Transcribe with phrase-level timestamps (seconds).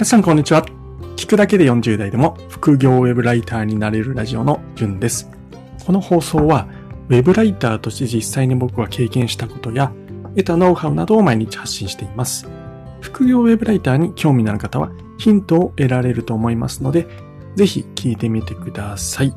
[0.00, 0.64] 皆さんこんにちは。
[1.16, 5.30] 聞くだけで40代でも副業ウェブライターになれるラジオのじゅんです。
[5.84, 6.66] この放送は
[7.10, 9.92] ウェブライターとして実際に僕は経験したことや
[10.30, 12.48] 得たノウハウなどを毎日発信しています。
[13.02, 17.06] 副業ウェブライターに興味のある方はヒントを得られると思いますので、
[17.56, 19.34] ぜひ聞いてみてください。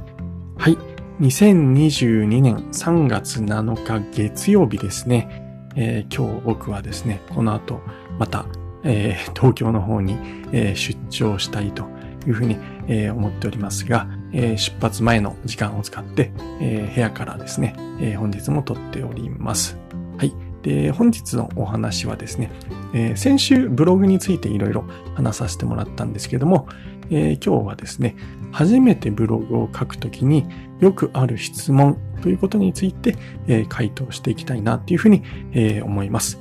[0.57, 0.77] はい。
[1.19, 5.73] 2022年3月7日月曜日ですね。
[5.75, 7.81] えー、今日僕はですね、この後
[8.17, 8.45] また
[8.83, 10.17] えー、東京の方に、
[10.51, 11.85] えー、出張したいと
[12.27, 19.77] いうふうに、えー、思っておりますが、え出発前の時間を使って、え部屋からですね、え本日も撮っております。
[20.17, 20.33] はい。
[20.63, 22.51] で、本日のお話はですね、
[22.93, 26.67] え先週ブログについていろいろ話させてもらったんですけども、
[27.11, 28.15] え今日はですね、
[28.51, 30.45] 初めてブログを書くときに
[30.79, 33.15] よくある質問ということについて、
[33.47, 35.21] え回答していきたいなというふうに、
[35.53, 36.39] え思います。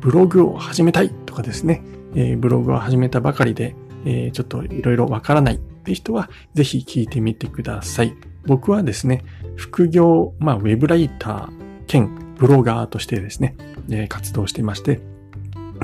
[0.00, 1.82] ブログを始めたいとかですね、
[2.14, 8.14] えー、ブログを始めたばかりで、えー、ちょっといろいろわからないって人は、ぜひ聞いてみてください。
[8.46, 9.24] 僕はですね、
[9.56, 11.50] 副業、まあ、ウェブライター
[11.86, 13.56] 兼ブロガーとしてですね、
[13.90, 15.00] えー、活動していまして、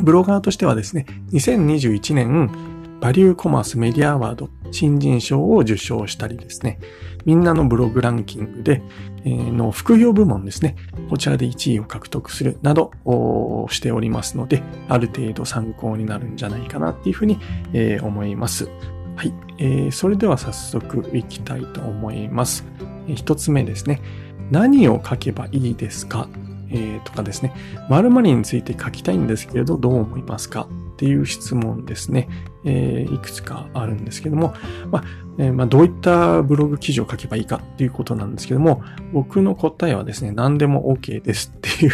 [0.02, 2.50] ブロガーとしてはですね、2021年、
[3.00, 6.78] バリューコマースメディアアワード新人賞を受賞したりですね、
[7.24, 8.82] みんなのブログランキングで、
[9.24, 10.76] の副業部門ですね、
[11.08, 17.38] こちらで1位を獲得するなどをしておりますので、ある程度参考になるんじゃないかなっていうふうに、
[18.02, 18.68] 思います。
[19.16, 19.90] はい、えー。
[19.90, 22.64] それでは早速いきたいと思います。
[23.14, 24.00] 一つ目ですね。
[24.50, 26.28] 何を書けばいいですか？
[26.70, 27.54] え、とかですね、
[27.88, 30.68] 〇〇について書きたいんですけれど、どう思いますか？
[30.94, 32.28] っていう質問ですね、
[32.64, 34.54] えー、いくつかあるんですけども、
[34.90, 35.04] まあ
[35.38, 41.86] えー、まあ、どういったブログ記事を書けばいいかっていうことなんですけども、僕の答えはですね、何でも OK ですって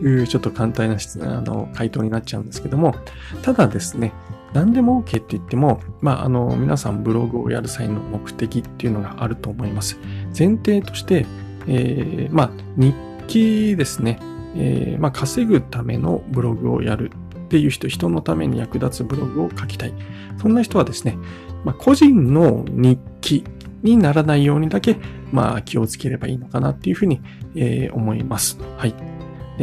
[0.00, 2.96] いう ちょっと簡単な質あの回答になっちゃうんですけども、
[3.42, 4.12] ただですね、
[4.52, 9.98] 何でも OK って言っても、まあ、あの、皆さんブログをやる際の目的っていうのがあると思います。
[10.36, 11.26] 前提として、
[11.66, 12.94] えー、まあ、日
[13.26, 14.18] 記ですね、
[14.56, 17.12] えー、まあ、稼ぐためのブログをやる
[17.48, 19.94] っていう人、人のために役立つブログを書きたい。
[20.36, 21.16] そんな人はですね、
[21.64, 23.44] まあ、個人の日記
[23.82, 24.98] にならないようにだけ、
[25.32, 27.22] まあ、気をつければいいのかなっていうふうに、
[27.54, 28.58] えー、思います。
[28.76, 28.94] はい。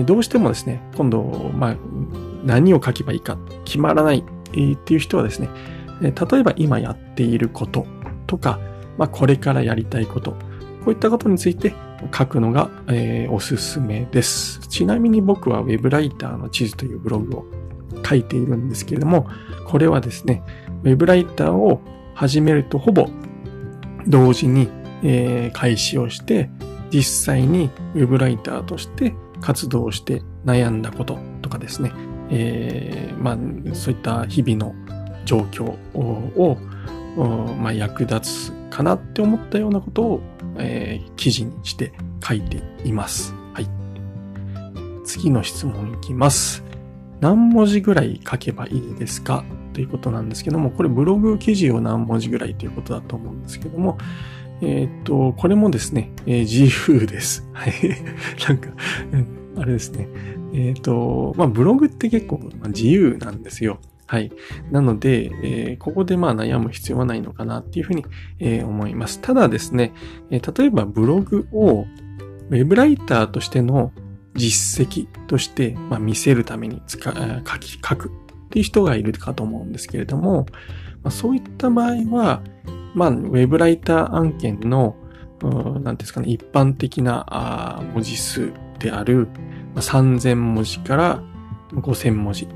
[0.03, 1.77] どうしてもですね、今度、まあ、
[2.43, 5.47] 何を書けばいいか決まらないっていう人はですね、
[6.01, 7.85] 例えば今やっていること
[8.25, 8.59] とか、
[8.97, 10.37] まあ、これからやりたいこと、こ
[10.87, 11.73] ういったことについて
[12.13, 14.59] 書くのが、えー、おすすめです。
[14.67, 17.45] ちなみに僕は Web ライターの地図というブログを
[18.07, 19.27] 書いているんですけれども、
[19.67, 20.43] これはですね、
[20.83, 21.81] Web ライターを
[22.13, 23.09] 始めるとほぼ
[24.07, 24.69] 同時に、
[25.03, 26.49] えー、開始をして、
[26.91, 31.91] 実際に Web ライターとして活動して悩んだこととかですね、
[32.29, 34.75] えー、まあ、そういった日々の
[35.25, 36.57] 状況を、
[37.59, 40.21] まあ、役立つかなって思ったようなことを
[40.57, 41.91] えー、記事にして
[42.25, 43.33] 書いています。
[43.53, 43.67] はい。
[45.05, 46.63] 次の質問いきます。
[47.21, 49.43] 何文字ぐらい書けばいいですか？
[49.73, 53.97] ということなんですけども、これブログ記事を何文字ぐらいということだと思うんですけども、
[54.61, 57.47] えっ、と、これもですね、えー、自由です。
[57.51, 57.73] はい。
[58.47, 58.69] なんか、
[59.57, 60.07] あれですね。
[60.53, 63.79] えっ、と、まあ、ブログって結構自由なんですよ。
[64.07, 64.31] はい。
[64.71, 68.05] なので、えー、ここでまあ悩む必要はないのかなっていうふうに、
[68.39, 69.19] えー、思います。
[69.19, 69.93] ただですね、
[70.29, 71.85] えー、例えばブログを
[72.49, 73.91] ウェブライターとしての
[74.35, 78.11] 実績として、まあ、見せるために使書き、書くっ
[78.49, 80.45] ていう人がいるかと思うんですけれども、
[81.03, 82.41] まあ、そういった場合は、
[82.93, 84.95] まあ、ウェブライター案件の、
[85.83, 89.27] 何ですかね、一般的な文字数である
[89.75, 91.23] 3000文字から
[91.73, 92.47] 5000文字っ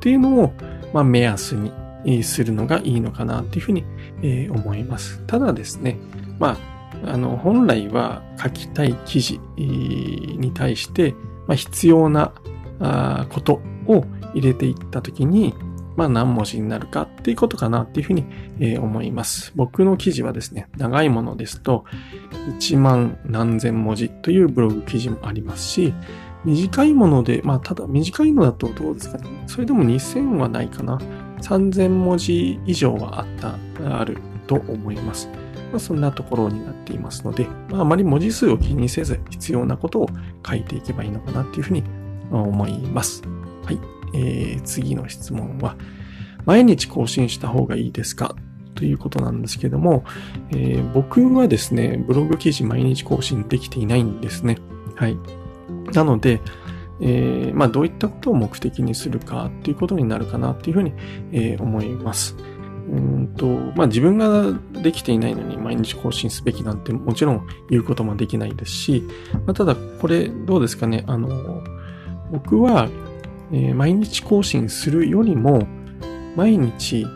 [0.00, 0.52] ていうのを、
[0.92, 1.56] まあ、目安
[2.04, 3.84] にするのがいいのかなっていうふうに
[4.50, 5.22] 思います。
[5.26, 5.98] ただですね、
[6.38, 6.75] まあ、
[7.06, 11.14] あの、本来は書きたい記事に対して、
[11.46, 12.32] まあ、必要な
[13.30, 14.04] ことを
[14.34, 15.54] 入れていったときに、
[15.96, 18.24] まあ何文字になるかっていうことかなっていうふうに、
[18.60, 19.52] え思います。
[19.54, 21.84] 僕の記事はですね、長いものですと
[22.58, 25.94] 1万何千文字というブログ記事もありますし、
[26.44, 29.24] 短いもので、まあ、ただ短いのだとどうですかね。
[29.46, 30.98] それでも2000はないかな。
[31.40, 35.28] 3000文字以上はあった、あると思います。
[35.76, 40.08] まあ、そんなところになっていますので、まあ、あまり文字数を気にせず必要なことを
[40.48, 41.84] 書いていけばいいのかなっていうふうに
[42.30, 43.22] 思います。
[43.62, 43.78] はい。
[44.14, 45.76] えー、次の質問は、
[46.46, 48.34] 毎日更新した方がいいですか？
[48.74, 50.04] ということなんですけども、
[50.50, 54.56] えー、僕はですね、ブログ記事毎日更新できていないんですね。
[54.94, 55.18] はい。
[55.92, 56.40] なので、
[57.02, 60.94] えー、まあ、どういったことを目的にするかっていうことになるかなっていうふうに、
[61.32, 62.34] えー、思います。
[62.88, 63.46] うんと、
[63.76, 69.04] まあ、自分ができていないのに毎日更新すべきなんてもちろん言うこともできないですし、
[69.44, 71.62] まあ、ただこれどうですかね、あの、
[72.30, 72.88] 僕は、
[73.52, 75.66] えー、毎日更新するよりも、
[76.36, 77.06] 毎日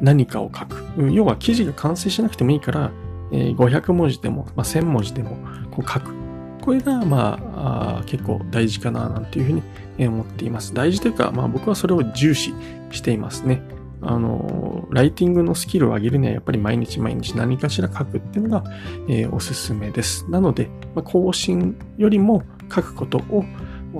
[0.00, 1.12] 何かを書く。
[1.12, 2.92] 要は記事が完成しなくてもいいから、
[3.32, 5.38] えー、500文字でも、まあ、1000文字でも
[5.70, 6.12] こう書く。
[6.60, 9.52] これが、まあ、あ結構大事かな、なんていうふう
[9.98, 10.74] に思っています。
[10.74, 12.52] 大事というか、まあ僕はそれを重視
[12.90, 13.62] していますね。
[14.00, 18.70] あの、ライティングのスキルを上げるにはやっぱり毎日毎日何かしら書くっていうのが、
[19.08, 20.28] えー、おすすめです。
[20.30, 22.42] なので、まあ、更新よりも
[22.74, 23.44] 書くことを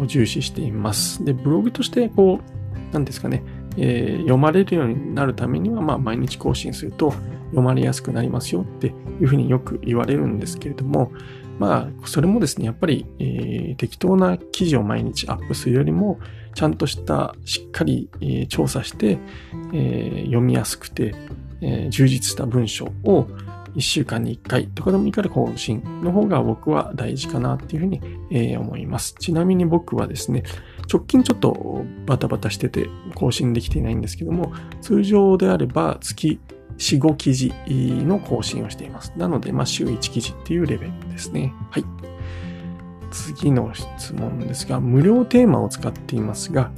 [0.06, 1.24] 重視しています。
[1.24, 3.42] で、ブログとしてこう、なんですかね、
[3.76, 7.12] えー、読まれるようになるためには、まあ、毎日更新すると
[7.50, 8.92] 読まれやすくなりますよってい
[9.24, 11.12] うふうによく言われるんですけれども、
[11.58, 16.18] まあ、それもですね、やっぱり、えー、適当な記事を毎日アップするよりも、
[16.54, 19.18] ちゃんとした、しっかり、えー、調査して、
[19.72, 21.14] えー、読みやすくて、
[21.60, 23.28] えー、充実した文章を
[23.74, 28.00] 1週間に1回とかでもいいから更新の方が僕は大事かなっていうふうに、
[28.30, 29.14] えー、思います。
[29.18, 30.42] ちなみに僕はですね、
[30.92, 36.40] 直近ちょっとバタバタしてて更新できていないんですけども、通常であれば月
[36.78, 39.12] 4、5記事の更新をしています。
[39.16, 41.52] なので、まあ、週1記事っていうレベルですね。
[41.70, 41.84] はい。
[43.10, 46.70] 次の質問ですが、無料テーマを使っていますが、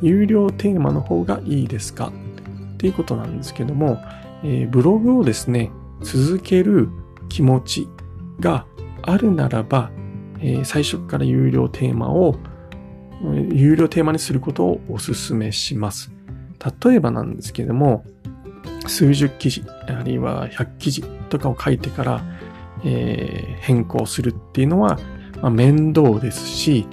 [0.00, 2.08] 有料テーマの方がいいですか？
[2.08, 3.98] っていうことなんですけども、
[4.42, 5.70] えー、ブログをですね、
[6.02, 6.88] 続ける
[7.28, 7.88] 気持ち
[8.40, 8.66] が
[9.02, 9.90] あるならば、
[10.40, 12.36] えー、最初から有料テーマを、
[13.50, 16.10] 有料テーマにすることをお勧めします。
[16.84, 18.04] 例えばなんですけども、
[18.88, 22.24] 数十記事、あるいは100記事とかを書いてから、
[22.84, 24.98] えー、変更するっていうのは、
[25.40, 26.86] まあ、面倒ですし、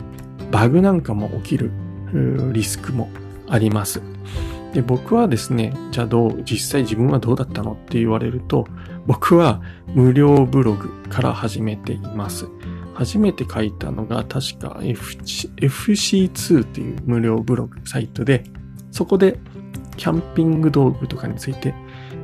[0.51, 1.71] バグなんかも起きる
[2.53, 3.09] リスクも
[3.47, 4.01] あります。
[4.74, 8.68] で僕はですね、じゃあどう、実際自分はどうだったのって言われると、
[9.07, 9.62] 僕は
[9.95, 12.47] 無料ブログから始めています。
[12.94, 18.44] 初めて書いたのが確か FC2 っていう無料ブログサイトで、
[18.92, 19.39] そこで
[20.00, 21.75] キャンピング道具とかについて、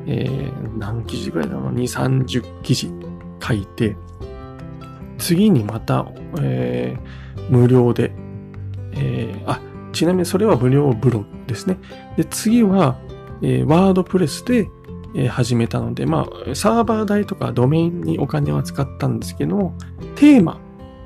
[0.07, 1.83] えー、何記事ぐらいだろう ?2、
[2.29, 2.89] 30記事
[3.45, 3.97] 書いて、
[5.17, 6.07] 次にまた、
[6.41, 8.13] えー、無料で、
[8.93, 9.59] えー、あ、
[9.91, 11.77] ちなみにそれは無料ブログですね。
[12.15, 12.97] で、次は、
[13.41, 14.69] えー、ワードプレスで、
[15.17, 19.73] え、始めたので、まあ、サーバー代とかドメインにお金は使ったんですけど、
[20.15, 20.59] テーマ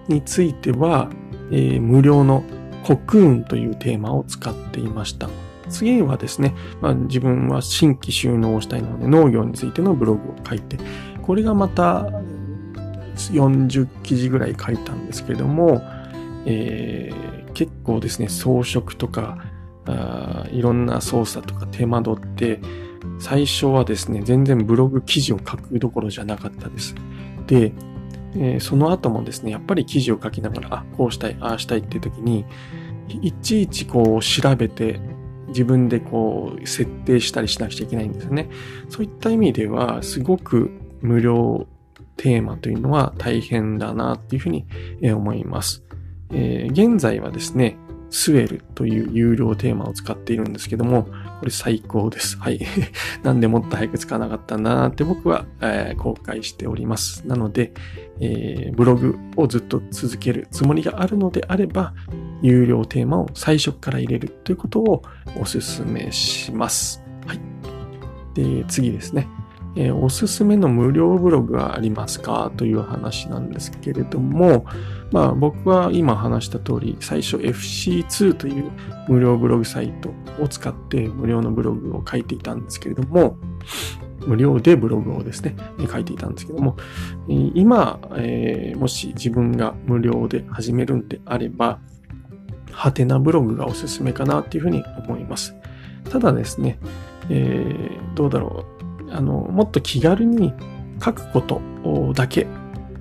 [0.07, 1.10] については、
[1.51, 2.44] えー、無料の
[2.83, 5.30] コクーンというテーマを使っていました。
[5.69, 10.77] 次はですね、まあ、自分は新規収納をしたいので農業についてのブログを書いて、
[11.21, 12.10] これがまた
[13.16, 15.81] 40記事ぐらい書いたんですけれども、
[16.45, 19.38] えー、結構ですね、装飾とか
[19.89, 22.60] あ、いろんな操作とか手間取って、
[23.19, 26.95] 最初はですね、全然ブログ記事を書くどころじゃなかったです。
[27.48, 27.74] で、
[28.36, 32.45] えー、その後もですね、やっぱり記事を書きながら、あ、こうしたい、ああしたいって時に、
[33.22, 35.00] いちいちこう調べて、
[35.50, 38.50] 自分でこう設定したりしなくちゃいけないんですよね。
[38.90, 41.68] そういった意味では、すごく無料
[42.18, 44.66] テーマというのは大変だなっていうふうに
[45.13, 45.84] 思います。
[46.31, 47.78] えー、現在はですね、
[48.12, 51.08] スウェルという有料テーマを使っているんですけども、
[51.39, 52.38] これ最高です。
[52.38, 52.60] はい。
[53.24, 57.27] なんでもっと早く使わなかったんだなって僕は、えー、後悔しております。
[57.27, 57.72] なので、
[58.20, 61.94] えー、ブログをずっと続けるつもりがあるのであれば、
[62.41, 65.03] 有料テーマを最初から入れるということを
[65.36, 67.03] お勧めします。
[67.25, 67.39] はい。
[68.34, 69.27] で、次ですね。
[69.75, 74.65] えー、おすすめの無料ブログはありますかという話なんですけれども、
[75.12, 78.72] まあ僕は今話した通り、最初 FC2 という
[79.08, 83.38] 無料ブログサイトを使って無料のブログを書いていたんですけれども、
[84.25, 85.55] 無料でブログをですね、
[85.89, 86.75] 書いていたんですけども、
[87.27, 91.79] 今、えー、もし自分が無料で始めるんであれば、
[92.79, 95.53] ハテナブログがおすすめかなっていうふうに思います。
[96.09, 96.79] ただですね、
[97.29, 98.65] えー、どうだろ
[99.05, 99.12] う。
[99.12, 100.53] あの、もっと気軽に
[101.03, 101.62] 書くこと
[102.13, 102.48] だけ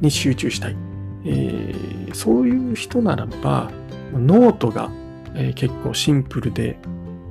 [0.00, 0.76] に集中したい。
[1.24, 3.70] えー、そういう人ならば、
[4.12, 4.90] ノートが、
[5.36, 6.76] えー、結構シンプルで、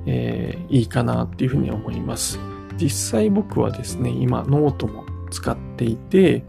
[0.06, 2.40] えー、いいかなっていうふうに思います。
[2.78, 6.42] 実際僕はですね、今ノートも使っていて、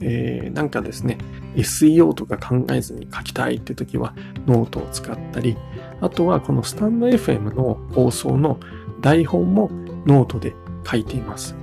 [0.00, 1.18] えー、なんかですね、
[1.56, 4.14] SEO とか考えずに書きたいって時は
[4.46, 5.56] ノートを使ったり、
[6.00, 8.58] あとはこのスタンド FM の放送の
[9.00, 9.70] 台本も
[10.06, 10.54] ノートで
[10.86, 11.56] 書いています。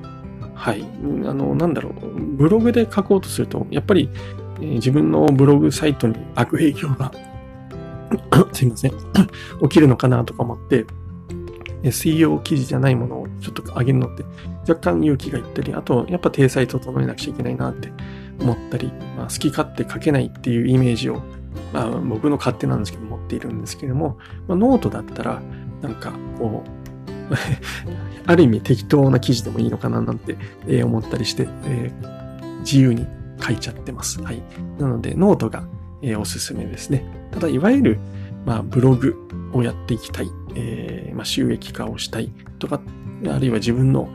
[0.53, 0.81] はい。
[0.81, 1.93] あの、なんだろう。
[2.38, 4.10] ブログで書こうとすると、やっぱり、
[4.60, 7.12] えー、自分のブログサイトに悪影響が
[8.53, 8.91] すいません。
[9.63, 10.86] 起きるのかなとか思って、
[11.91, 14.24] SEO 記事じゃないものをちょっと上げるのって
[14.69, 17.91] 若干勇気がいったり、あとやっぱ体裁整えなくちゃいけないなって
[18.39, 21.21] 思ったり、まあ、好き勝手書けないっていうイメージを、
[21.74, 24.17] まあ、僕の勝手なんですけど持っているんですけども、
[24.48, 25.41] まあ、ノートだったら
[25.81, 26.81] なんかこう
[28.27, 30.38] ある意味適当な記事でもいいのかななんて、
[30.83, 33.07] 思ったりして、えー、自由に
[33.41, 34.21] 書いちゃってます。
[34.21, 34.41] はい。
[34.77, 35.63] なので、ノートが、
[36.01, 37.05] えー、おすすめですね。
[37.31, 38.00] ただ、いわゆる、
[38.45, 39.15] まあ、ブログ
[39.53, 42.81] をやっていきたい、え、まあ、収益化をしたいとか、
[43.27, 44.09] あるいは自分の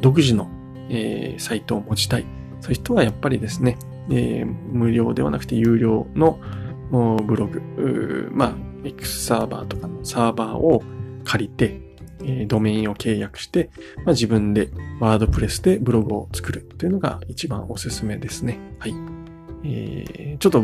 [0.00, 0.48] 独自の、
[0.88, 2.26] えー、サイトを持ちたい。
[2.60, 3.76] そういう人はやっぱりですね、
[4.10, 6.38] えー、無料ではなくて有料の
[6.90, 8.54] ブログ、まあ、
[8.84, 10.82] X サーバーとかのサーバーを
[11.24, 11.80] 借りて、
[12.24, 18.58] えドメインを契約して、まあ、自分で WordPress でブログを作るというのが一番おすすめですね。
[18.78, 18.94] はい。
[19.64, 20.62] えー、ちょっと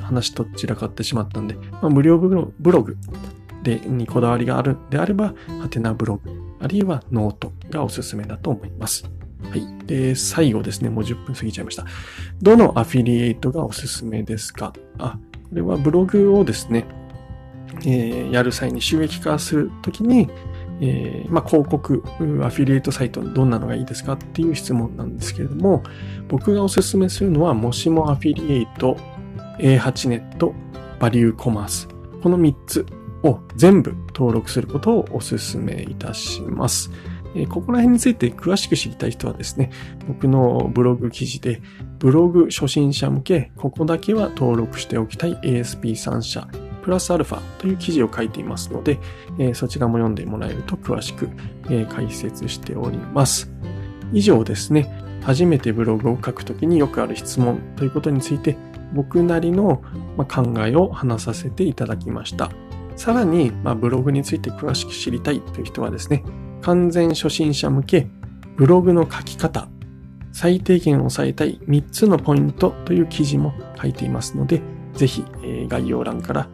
[0.00, 2.28] 話と散らかってしまったんで、まあ、無料ブ
[2.72, 2.96] ログ
[3.62, 6.30] でにこだわりがあるんであれば、はてなブログ、
[6.60, 9.04] あるいはノートがおすすめだと思います。
[9.48, 9.86] はい。
[9.86, 10.90] で、最後ですね。
[10.90, 11.86] もう10分過ぎちゃいました。
[12.42, 14.72] どのアフィリエイトがおすすめですか？
[14.98, 16.84] あ、これはブログをですね、
[17.80, 20.28] えー、やる際に収益化するときに、
[20.82, 22.02] えー、まあ、広告、
[22.44, 24.12] アフィリエイトサイトどんなのがいいですか？
[24.12, 25.82] っていう質問なんですけれども、
[26.28, 28.96] 僕がおすすめするのは、もしもアフィリエイト、
[29.58, 30.54] A8 ネット、
[30.98, 31.88] バリューコマース。
[32.22, 32.86] この3つ
[33.22, 36.90] を全部登録することをお勧めいたします。
[37.48, 39.70] ここら辺について詳しく知りたい人はですね、
[40.08, 41.62] 僕のブログ記事で、
[41.98, 46.48] ブログ初心者向け、ここだけは登録しておきたい ASP3 社
[46.82, 48.98] プラスアルファという記事を書いていますので、
[49.54, 51.28] そちらも読んでもらえると詳しく、
[51.88, 53.52] 解説しております。
[54.12, 54.90] 以上ですね、
[55.22, 58.56] 初めてブログを書くときによくある質問ということについて、
[58.92, 59.82] 僕なりの
[60.16, 62.50] 考えを話させていただきました。
[63.00, 66.22] さらに、まあ、ブログについて詳しく知りたいという人はですね、
[66.60, 68.06] 完全初心者向け
[68.56, 69.68] ブログの書き方、
[70.32, 74.60] 最低限押さえたい3つのポイントという記事も書いていますので、
[74.92, 75.24] ぜひ
[75.66, 76.48] 概要欄から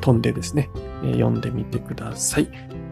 [0.00, 0.70] 飛んでですね、
[1.02, 2.48] 読んでみてください。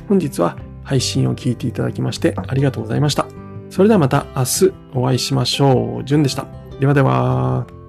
[0.09, 3.29] 本日は配信を聞いていただきましてありがとうございました。
[3.71, 6.05] それではまた明日お会いしましょう。
[6.05, 6.49] じゅんでした。
[6.81, 7.84] ではでは。